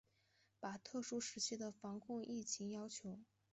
[0.59, 3.19] 把特殊时期的防控疫情要求